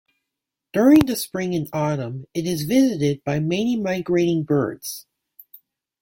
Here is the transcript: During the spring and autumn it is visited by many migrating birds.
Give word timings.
During 0.73 1.01
the 1.05 1.15
spring 1.15 1.53
and 1.53 1.69
autumn 1.73 2.25
it 2.33 2.47
is 2.47 2.63
visited 2.63 3.23
by 3.23 3.39
many 3.39 3.79
migrating 3.79 4.41
birds. 4.43 5.05